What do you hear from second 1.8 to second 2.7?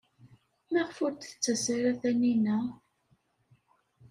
Taninna?